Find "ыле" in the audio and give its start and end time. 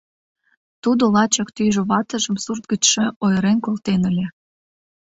4.09-4.27